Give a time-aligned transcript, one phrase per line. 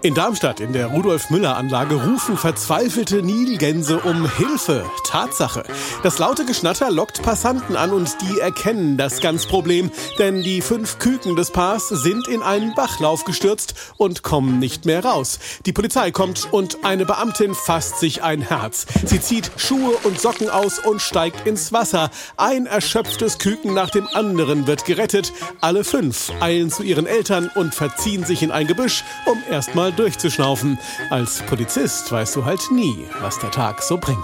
[0.00, 4.88] In Darmstadt in der Rudolf-Müller-Anlage rufen verzweifelte Nilgänse um Hilfe.
[5.04, 5.64] Tatsache.
[6.04, 9.90] Das laute Geschnatter lockt Passanten an und die erkennen das Ganzproblem,
[10.20, 15.04] denn die fünf Küken des Paars sind in einen Bachlauf gestürzt und kommen nicht mehr
[15.04, 15.40] raus.
[15.66, 18.86] Die Polizei kommt und eine Beamtin fasst sich ein Herz.
[19.04, 22.10] Sie zieht Schuhe und Socken aus und steigt ins Wasser.
[22.36, 25.32] Ein erschöpftes Küken nach dem anderen wird gerettet.
[25.60, 29.92] Alle fünf eilen zu ihren Eltern und verziehen sich in ein Gebüsch, um erstmal mal
[29.96, 30.78] durchzuschnaufen.
[31.10, 34.18] Als Polizist weißt du halt nie, was der Tag so bringt.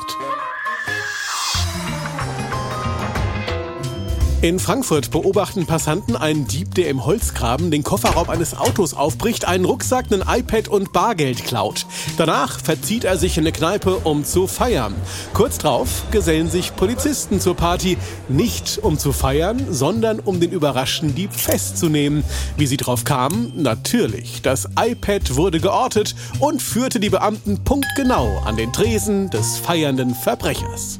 [4.44, 9.64] In Frankfurt beobachten Passanten einen Dieb, der im Holzgraben den Kofferraum eines Autos aufbricht, einen
[9.64, 11.86] Rucksack, ein iPad und Bargeld klaut.
[12.18, 14.94] Danach verzieht er sich in eine Kneipe, um zu feiern.
[15.32, 17.96] Kurz drauf gesellen sich Polizisten zur Party,
[18.28, 22.22] nicht um zu feiern, sondern um den überraschten Dieb festzunehmen.
[22.58, 23.50] Wie sie drauf kamen?
[23.56, 24.42] Natürlich.
[24.42, 30.98] Das iPad wurde geortet und führte die Beamten punktgenau an den Tresen des feiernden Verbrechers.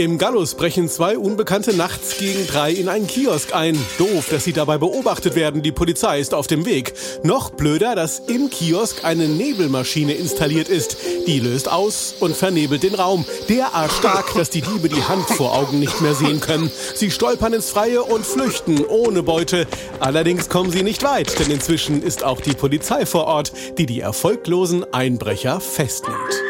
[0.00, 3.76] Im Gallus brechen zwei Unbekannte nachts gegen drei in einen Kiosk ein.
[3.98, 5.60] Doof, dass sie dabei beobachtet werden.
[5.60, 6.94] Die Polizei ist auf dem Weg.
[7.22, 10.96] Noch blöder, dass im Kiosk eine Nebelmaschine installiert ist.
[11.26, 13.26] Die löst aus und vernebelt den Raum.
[13.50, 16.72] Derart stark, dass die Diebe die Hand vor Augen nicht mehr sehen können.
[16.94, 19.66] Sie stolpern ins Freie und flüchten ohne Beute.
[19.98, 24.00] Allerdings kommen sie nicht weit, denn inzwischen ist auch die Polizei vor Ort, die die
[24.00, 26.49] erfolglosen Einbrecher festnimmt.